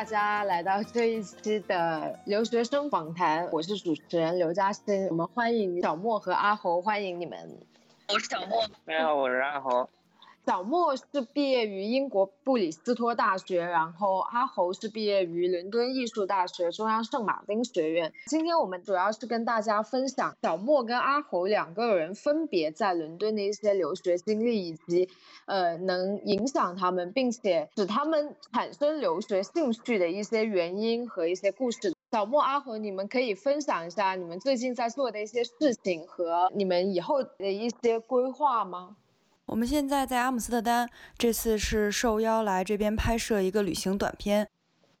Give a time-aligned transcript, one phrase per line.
[0.00, 5.06] 大家来到这一期的留学生访谈，我是主持人刘嘉欣。
[5.08, 7.38] 我们欢迎小莫和阿侯，欢迎你们。
[8.08, 9.86] 我是小莫，大家好，我是阿侯。
[10.46, 11.04] 小莫是
[11.34, 18.12] 毕业于英国布里斯托大学，然后阿侯是毕业于伦敦艺术大学中央圣马丁学院。
[18.26, 25.08] 今天我们主要是跟大家分享小莫跟阿侯两个人分别在伦敦的一些留学经历，以及
[25.44, 31.94] 呃能影响他们并且使他们产生留学兴趣的一些原因和一些故事。
[32.10, 38.96] 小莫、阿侯，你们可以分享一下你们最近在做的一些事情和你们以后的一些规划吗？
[39.50, 44.48] 我们现在在阿姆斯特丹，这次是受邀来这边拍摄一个旅行短片。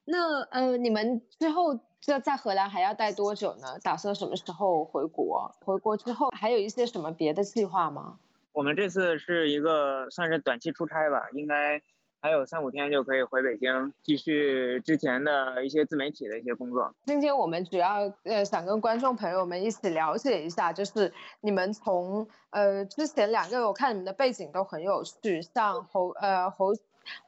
[0.06, 3.78] 那呃，你们之后在在荷兰还要待多久呢？
[3.80, 5.54] 打算什么时候回国？
[5.60, 8.18] 回国之后还有一些什么别的计划吗？
[8.50, 11.80] 我们这次是一个算是短期出差吧，应该。
[12.22, 16.94] 还有三五天就可以回北京继续之前的一些自媒体的一些工作。
[17.06, 26.74] 今天我们主要呃想跟观众朋友们一起了解一下，就是你们从呃之前两个我看你们的背景都很有趣，像猴呃猴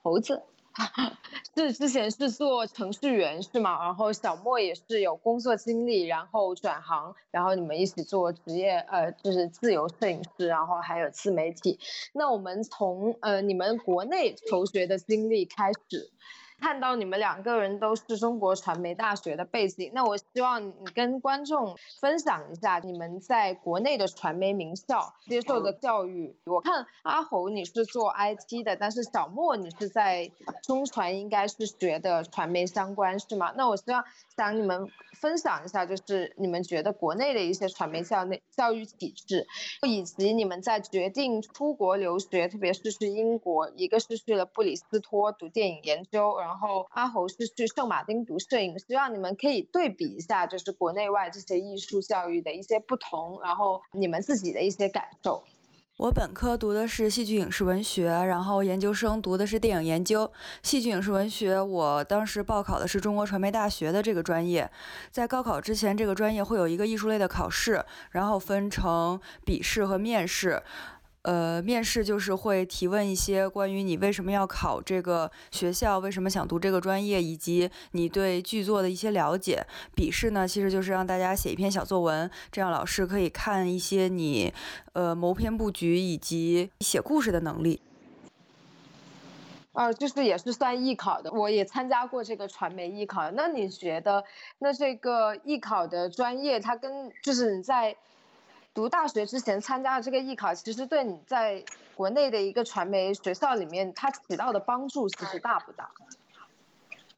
[0.03, 0.43] 猴子。
[1.55, 3.84] 是之前是做程序员是吗？
[3.84, 11.79] 然后小莫也是有工作经历，然后转行，然后你们一起做职业，呃，就是自由摄影师，然后还有自媒体。
[12.14, 16.11] 那我们从呃你们国内求学的经历开始。
[16.62, 26.36] 看到你们两个人都是中国传媒大学的背景，那我希望你跟观众分享一下你们在国内的传媒名校接受的教育。
[26.44, 30.30] 我看阿侯你是做 IT 的，但是小莫你是在
[30.62, 33.52] 中传，应该是学的传媒相关是吗？
[33.56, 34.05] 那我希望
[34.36, 34.88] 想你们
[35.20, 39.48] 分享一下，就是你们觉得国内的一些传媒教内教育体制，
[39.84, 46.52] 以及你们在决定出国留学，特别是去英国，一个是去了布里斯托读电影研究，然后。
[46.52, 55.42] 然后阿侯是去圣马丁读摄影，希望你们可以对比一下，就是国内外这些艺术教育的一些不同，然后你们自己的一些感受。
[55.98, 60.30] 我本科读的是戏剧影视文学，然后研究生读的是电影研究。
[60.63, 64.69] 戏剧影视文学，我当时报考的是中国传媒大学的这个专业。
[65.11, 70.63] 在高考之前，这个专业会有一个艺术类的考试，然后分成笔试和面试。
[71.22, 79.64] 呃，面试就是会提问一些关于你为什么要考这个学校，为什么想读这个专业，以及你对剧作的一些了解。
[79.94, 84.52] 笔试呢，其实就是让大家写一篇小作文，这样老师可以看一些你
[84.94, 87.80] 呃谋篇布局以及写故事的能力。
[89.74, 93.30] 呃，就是也是算艺考的，我也参加过这个传媒艺考。
[93.30, 94.24] 那你觉得，
[94.58, 97.96] 那这个艺考的专业，它跟就是你在。
[98.74, 101.62] 读大学之前参加的这个艺考，其实对你在
[101.94, 105.90] 国内的一个传媒学校里面，它起到的帮助其实大不大？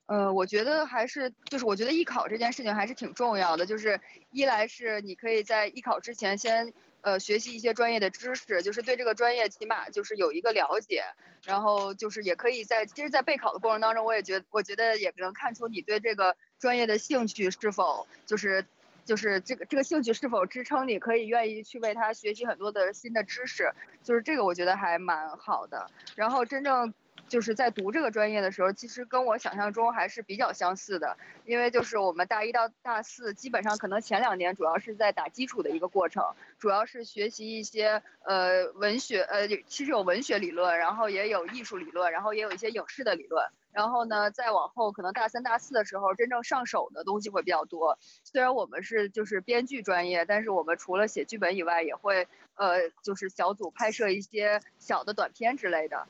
[0.06, 3.64] 呃，我觉得还是，就是我觉得艺考这件事情还是挺重要的。
[3.64, 4.00] 就是
[4.32, 11.04] 一来是你可以在艺考之前先呃学习一些专业的知识，就是对这个专业起码就是有一个了解，
[11.44, 18.66] 然后就是也可以在其实，在备考的过程当中，我也觉我觉得也能看出你对这个专业的兴趣是否就是。
[19.04, 23.70] 就是这个这个兴趣是否支撑你可以愿意去为他学习很多的新的知识，
[24.02, 25.86] 就是这个我觉得还蛮好的。
[26.16, 26.92] 然后真正
[27.28, 43.44] 就是在读这个专业的时候，其实跟我想象中还是比较相似的，因为就是我们大一到大四基本上可能前两年主要是在打基础的一个过程，主要是学习一些呃文学呃其实有文学理论，然后也有艺术理论，然后也有一些影视的理论。
[43.72, 47.98] 然后呢，再往后可能大三、大四的时候，真正上手的东西会比较多。
[48.22, 56.06] 虽然我们是就是编剧专业，但是我们除了写剧本以外，也会呃就是小组拍摄一些小的短片之类的。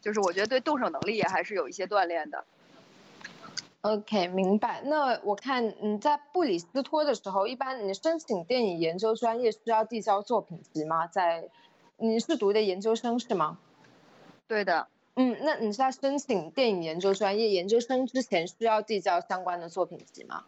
[0.00, 2.44] 就是我觉得对动手能力也还是有一些锻炼的。
[3.82, 4.82] OK，明白。
[4.84, 11.06] 那我看你在布里斯托的时候，一般你申请电影研究专业需要递交作品集吗？
[11.06, 11.48] 在
[11.96, 13.58] 你是读的研究生是吗？
[14.48, 14.88] 对的。
[15.14, 20.44] 嗯，那你在申请电影研究专业研究生之前，需要递交相关的作品集吗？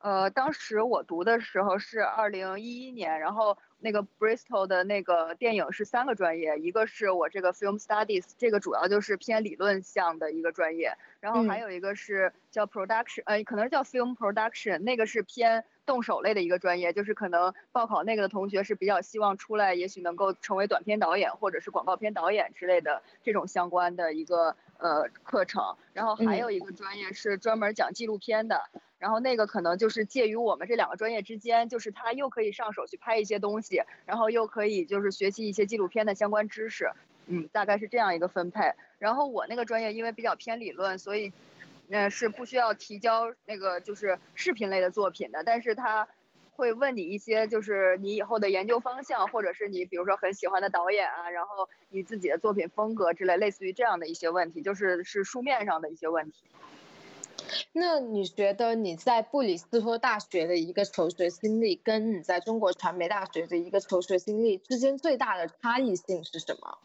[0.00, 15.64] 呃，当时我读的时候是二零一一年，然后那个 Bristol 的那个电影是三个专业，一个是我这个 Film Studies，这个主要就是偏理论向的一个专业，然后还有一个是叫 Production，呃，可能是叫 Film Production，那个是偏。
[15.86, 25.76] 动手类的一个专业，就是可能报考那个的同学是比较希望出来，也许能够成为短片导演或者是广告片导演之类的这种相关的一个呃课程。
[25.92, 28.62] 然后还有一个专业是专门讲纪录片的，
[29.00, 36.88] 然后那个可能就是介于我们这两个专业之间，就是他又可以上手去拍一些东西，然后又可以就是学习一些纪录片的相关知识，
[37.26, 38.72] 嗯，大概是这样一个分配。
[39.00, 41.32] 然后我那个专业因为比较偏理论，所以。
[41.92, 46.06] 那是不需要提交那个就是视频类的作品的，但是他
[46.52, 56.44] 会问你一些就是你以后的研究方向，或者是你比如说很喜欢的导演啊，然后你自己的作品风格之类，类似于这样的一些问题，就是是书面上的一些问题。
[57.72, 66.78] 那你觉得你在布里斯托大学的一个求学经历，跟你在中国传媒大学的一个求学经历之间最大的差异性是什么？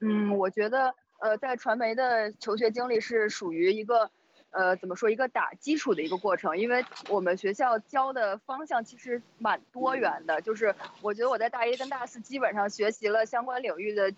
[0.00, 0.94] 嗯，我觉得。
[1.22, 4.10] 呃，在传媒的求学经历是属于一个，
[4.52, 14.12] 呃，怎么说一个打基础的一个过程，因为我们学校教的方向其实蛮多元的，就是我觉得我在大一跟大四基本上学习了相关领域的，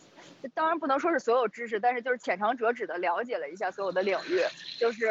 [0.52, 4.40] 当然不能说是所有知识，但是就是浅尝辄止的了解了一下所有的领域，
[4.78, 5.06] 就是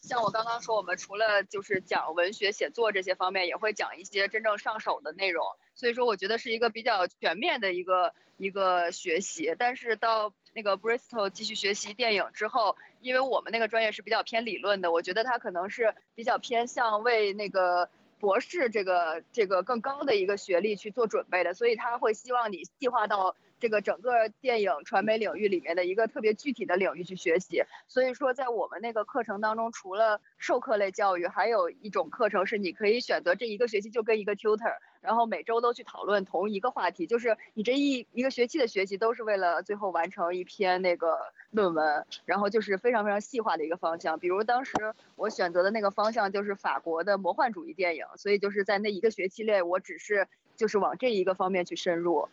[0.00, 10.32] 像我刚刚说，我们除了就是讲文学写作这些方面，也会讲一些真正上手的内容，所以说我觉得是一个比较全面的一个一个学习，但是到。
[10.58, 17.88] 那个 Bristol 继续学习电影之后，因为我们那个专业是比较偏理论的，我觉得他可能是比较偏向为那个
[18.18, 23.36] 博士这个这个更高的一个学历去做准备的，所以他会希望你细化到。
[23.60, 41.18] 这个整个电影传媒领域里面的一个特别具体的领域去学习，所以说在我们那个课程当中，除了授课类教育，还有一种课程是你可以选择这一个学期就跟一个 tutor，然后每周都去讨论同一个话题，就是你这一一个学期的学习都是为了最后完成一篇那个
[41.50, 44.18] 论文，然后就是非常非常细化的一个方向。
[44.18, 44.72] 比如当时
[45.16, 52.28] 我选择的那个方向就是法国的魔幻主义电影，所以就是在那一个学期内，我只是就是往这一个方面去深入。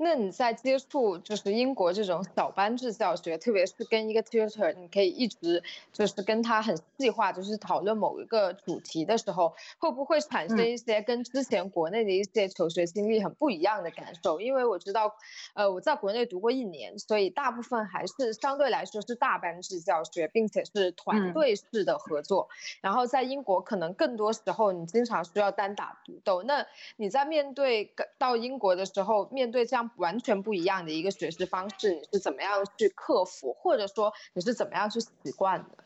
[0.00, 5.60] 那你在接触就是英国这种小班制教学，特别是跟一个 tutor，你可以一直
[5.92, 14.40] 就是跟他很细化，就是讨论某一个主题的时候，会不会产生一些跟之前国内的一些求学经历很不一样的感受？
[14.40, 15.12] 因为我知道，
[15.54, 22.48] 呃，我在国内读过一年，所以大部分还是相对来说是大班制教学，并且是团队式的合作。
[22.80, 26.44] 然后在英国，可能更多时候你经常需要单打独斗。
[26.44, 29.87] 那你在面对到英国的时候，面对这样。
[29.96, 35.84] 完全不一样的一个学习方式，你是怎么样去克服，或者说你是怎么样去习惯的？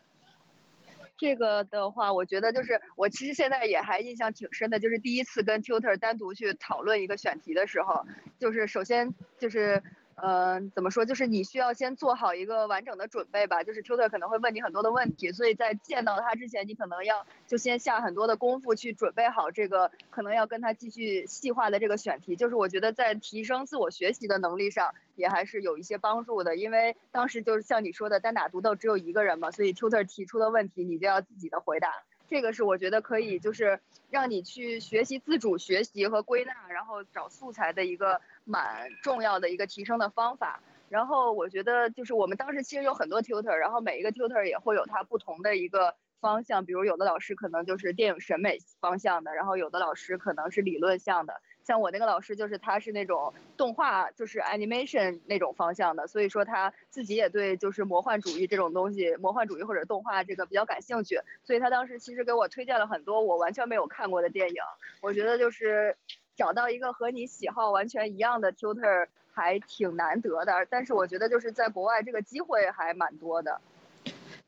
[1.16, 8.04] 这个的话，我觉得就是我其实现在也还印象挺深的，就是第一次跟 tutor 单独去讨论一个选题的时候，
[8.38, 9.82] 就是首先就是。
[10.24, 11.04] 嗯，怎么说？
[11.04, 13.64] 就是你需要先做好一个完整的准备吧。
[13.64, 22.36] 就是 tutor 可能会问你很多的问题，所以在见到他之前，你可能要就先下很多的功夫去准备好这个可能要跟他继续细化的这个选题。
[22.36, 26.54] 就是我觉得在提升自我学习的能力上也还是有一些帮助的。
[26.54, 31.92] 因为当时就是像你说的单打独斗只有一个人嘛，所以 tutor 提出的问题你就要自己的回答。
[32.32, 33.78] 这个是我觉得可以就是
[34.10, 38.20] 让你去学习自主学习和归纳，然后找素材的一个。
[38.44, 64.56] 蛮重要的一个提升的方法，然后我觉得就是我们当时其实有很多 tutor，然后每一个 tutor 也会有他不同的一个方向，比如有的老师可能就是电影审美方向的，然后有的老师可能是理论向的，像我那个老师就是他是那种动画就是 animation 那种方向的，所以说他自己也对就是魔幻主义这种东西，魔幻主义或者动画这个比较感兴趣，所以他当时其实给我推荐了很多我完全没有看过的电影，
[65.00, 65.96] 我觉得就是。
[66.34, 73.60] 找到一个和你喜好完全一样的 tutor 还挺难得的，但是我觉得就是在国外这个机会还蛮多的。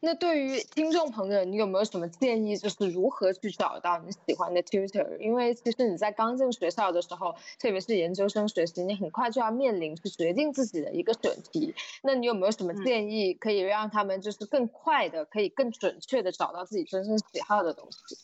[0.04, 5.16] 那对于听众朋友，你有没有什么建议，就是如何去找到你喜欢的 tutor？
[5.16, 11.74] 因为其实你在刚进学校的时候，特别是研究生学习，你很快就要面临去决定自己的一个选题。
[12.02, 18.18] 那你有没有什么建议，可以让他们就是更快的，可以更准确的找到自己真正喜好的东西？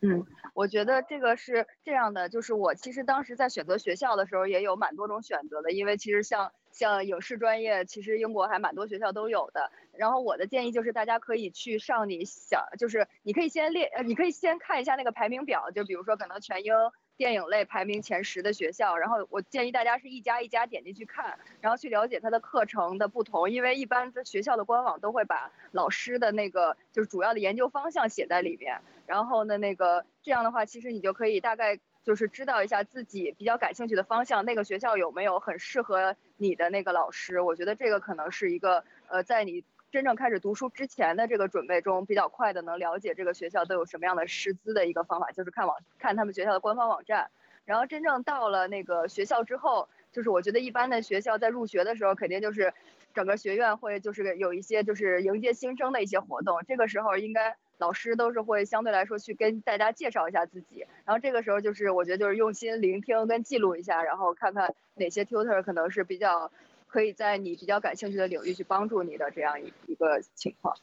[0.00, 9.70] 嗯，我觉得这个是这样的，就是我其实当时在选择学校的时候也有蛮多种选择的，因为其实像像影视专业，其实英国还蛮多学校都有的。
[9.96, 16.74] 然后我的建议就是大家可以去上你想，就是你可以先列，呃，你可以先看一下那个排名表，就比如说可能全英。
[17.16, 39.64] 电影类排名前十的学校，然后我建议大家是一家一家点进去看，然后去了解它的课程的不同，因为一般的学校的官网都会把老师的那个就是主要的研究方向写在里面，然后呢，那个这样的话，其实你就可以大概就是知道一下自己比较感兴趣的方向，那个学校有没有很适合你的那个老师，我觉得这个可能是一个呃，在你。
[39.94, 47.30] 真正开始读书之前的这个准备中，比较快的能了解这个学校都有什么样的师资的一个方法，就是看网看他们学校的官方网站。
[47.64, 52.74] 然后真正到了那个学校之后，就是我觉得一般的学校在入学的时候，肯定就是
[53.14, 56.60] 整个学院会就是有一些就是迎接新生的一些活动。
[56.66, 60.84] 这个时候应该老师都是会相对来说去跟大家介绍一下自己。
[61.04, 66.50] 然后这个时候就是我觉得就是用心聆听跟记录一下，然后看看哪些 tutor 可能是比较。
[66.94, 70.76] 可以在你比较感兴趣的领域去帮助你的这样一一个情况。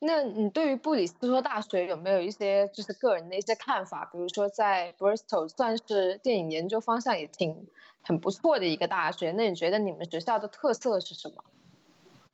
[0.00, 4.04] 那你对于布里斯托大学有没有一些就是个人的一些看法？
[4.12, 7.68] 比如说在 Bristol 算是电影研究方向也挺
[8.02, 11.44] 很不错的一个大学，那你觉得你们学校的特色是什么？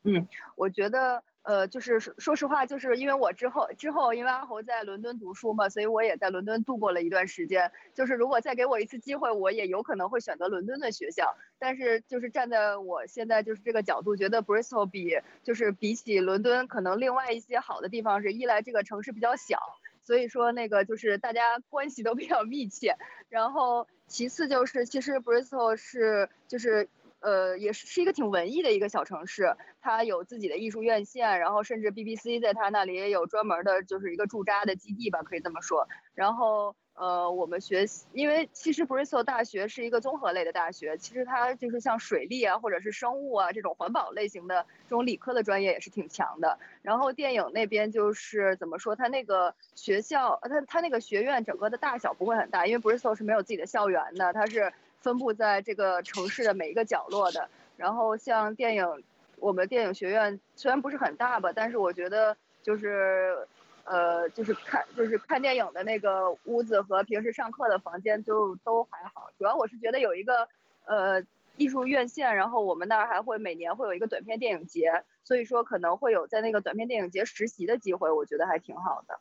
[0.05, 1.23] 嗯，我觉得。
[1.45, 7.71] 呃，就是说实话，就是因为我之后之后，因为阿侯在伦敦读书嘛，所以我也在伦敦度过了一段时间。
[7.93, 11.37] 就是如果再给我一次机会，我也有可能会选择伦敦的学校。
[11.59, 19.59] 但是就是站在我现在就是这个角度，觉得 Bristol 比就是比起伦敦，可能另外一些好的地方是一来这个城市比较小，
[20.03, 22.97] 所以说那个就是大家关系都比较密切。
[23.29, 26.89] 然后其次就是其实 Bristol 是就是。
[27.25, 35.89] 呃，也是是一个挺文艺的一个小城市，它有自己的艺术院线，然后甚至 BBC 在它那里也有专门的，就是一个驻扎的基地吧，可以这么说。
[36.15, 46.59] 然后，呃，我们学，因为其实 Bristol 大学是一个综合类的大学，其实它就是像水利啊，或者是生物啊这种环保类型的这种理科的专业也是挺强的。
[46.83, 54.71] 然后电影那边就是怎么说，它那个学校，它它那个学院整个的大小不会很大，因为 Bristol 是没有自己的校园的，它是。
[55.05, 57.47] 分布在这个城市的每一个角落的，
[57.77, 59.05] 然后像电影，
[59.37, 63.47] 我们电影学院虽然不是很大吧，但是我觉得就是，
[63.85, 70.49] 呃，就是看就是看电影的那个屋子和平时上课的房间就都还好，主要我是觉得有一个
[70.87, 71.23] 呃
[71.59, 79.21] 艺术院线，然后我们那儿还会每年会有一个短片电影节，所以说可能会有在那个短片电影节实习的机会，我觉得还挺好的。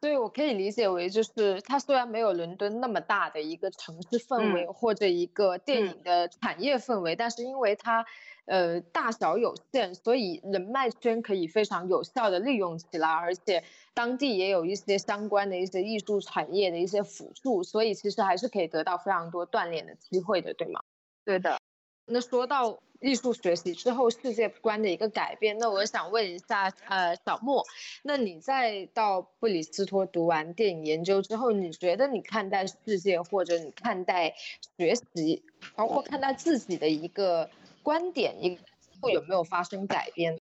[0.00, 8.04] 所以，我可以理解为，就是它虽然没有伦敦那么大的一个城市氛围或者一个电影的产业氛围，但是因为它，
[8.44, 20.80] 呃，大小有限，所以人脉圈可以非常有效的利用起来，而且当地也有一些相关的一些艺术产业的一些辅助，所以其实还是可以得到非常多锻炼的机会的，对吗？
[21.24, 21.58] 对的。
[22.06, 22.78] 那说到。
[22.98, 27.62] 艺术学习之后世界观的一个改变，那我想问一下，呃，小莫，
[28.02, 34.34] 那你在到布里斯托读完电影研究之后，你觉得你看待世界或者你看待
[34.78, 35.44] 学习，
[35.74, 37.50] 包括看待自己的一个
[37.82, 38.58] 观点，一
[39.02, 40.40] 会有没有发生改变？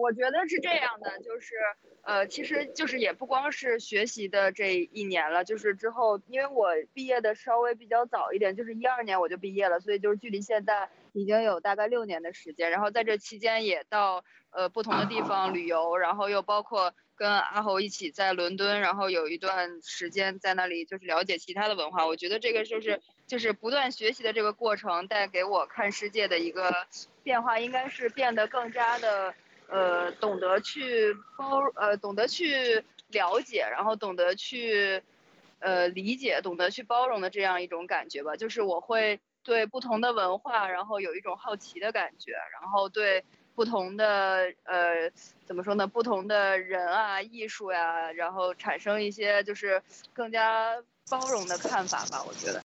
[0.00, 1.54] 我觉得是这样的，就是，
[2.02, 12.70] 呃，其实就是也不光是学习的这一年了，就是之后，因为我毕业的稍微比较早一点，就是一二年我就毕业了，所以就是距离现在已经有大概六年的时间。
[12.70, 22.06] 然后在这期间也到呃不同的地方旅游，然后又包括跟阿侯一起在伦敦，然后有一段时间在那里就是了解其他的文化。
[22.06, 26.74] 我觉得这个就是就是不断学习的这个过程带给我看世界的一个
[27.22, 29.34] 变化，应该是变得更加的。
[29.70, 35.02] 呃，懂得去包，呃，懂得去了解，然后懂得去，
[35.60, 38.36] 呃，理解，懂得去包容的这样一种感觉吧。
[38.36, 43.24] 就是我会对不同的文化，然后有一种好奇的感觉，然后对
[43.54, 45.10] 不同的，呃，
[45.46, 45.86] 怎么说呢？
[45.86, 52.24] 不同的人啊，艺术呀，然后产生一些就是更加包容的看法吧。
[52.26, 52.60] 我觉得。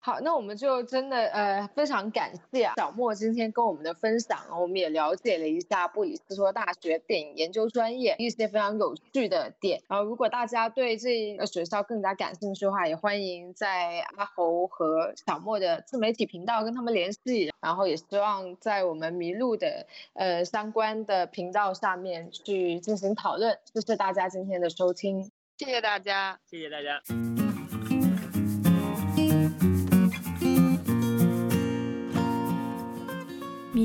[0.00, 9.82] 好，那我们就真的呃非常感谢小莫今天跟我们的分享，我们也了解了一下布里斯托大学电影研究专业一些非常有趣的点。
[9.88, 17.52] 然后，如果大家对这个学校更加感兴趣的话，也欢迎在阿侯和小莫的自媒体频道跟他们联系。
[17.60, 23.58] 然后，也希望在我们麋鹿的呃相关的频道下面去进行讨论。
[23.74, 27.47] 谢谢大家今天的收听，谢谢大家，谢谢大家。